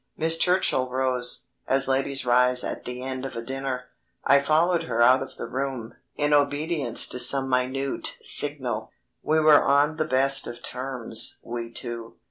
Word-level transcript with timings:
Miss 0.17 0.35
Churchill 0.35 0.89
rose, 0.89 1.45
as 1.67 1.87
ladies 1.87 2.25
rise 2.25 2.63
at 2.63 2.85
the 2.85 3.03
end 3.03 3.23
of 3.23 3.35
a 3.35 3.41
dinner. 3.43 3.89
I 4.25 4.39
followed 4.39 4.85
her 4.85 4.99
out 5.03 5.21
of 5.21 5.35
the 5.35 5.45
room, 5.47 5.93
in 6.15 6.33
obedience 6.33 7.05
to 7.09 7.19
some 7.19 7.47
minute 7.47 8.17
signal. 8.23 8.89
We 9.21 9.39
were 9.39 9.63
on 9.63 9.97
the 9.97 10.05
best 10.05 10.47
of 10.47 10.63
terms 10.63 11.37
we 11.43 11.71
two. 11.71 12.15